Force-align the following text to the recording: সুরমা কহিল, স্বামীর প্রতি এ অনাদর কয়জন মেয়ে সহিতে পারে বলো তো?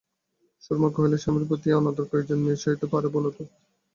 সুরমা 0.63 0.89
কহিল, 0.95 1.13
স্বামীর 1.17 1.47
প্রতি 1.49 1.67
এ 1.69 1.77
অনাদর 1.79 2.05
কয়জন 2.11 2.39
মেয়ে 2.43 2.61
সহিতে 2.63 2.85
পারে 2.93 3.07
বলো 3.15 3.29
তো? 3.35 3.43